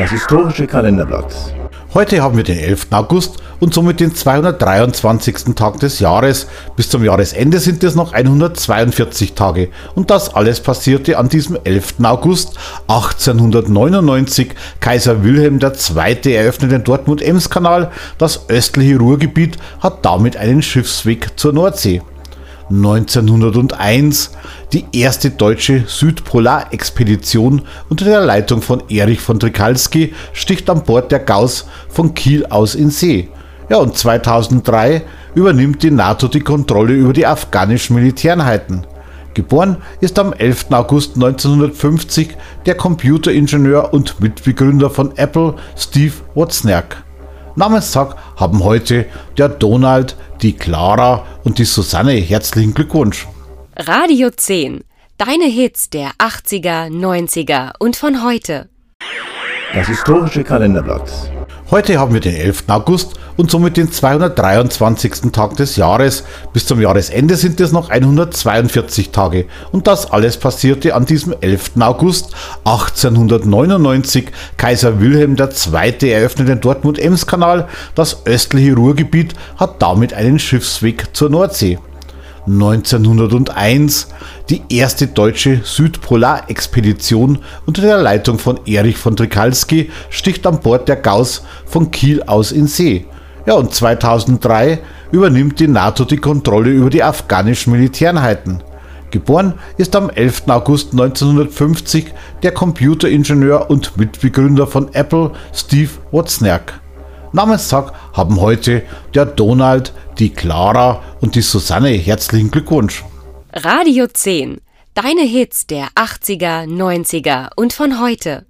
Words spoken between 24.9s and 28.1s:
erste deutsche Südpolarexpedition unter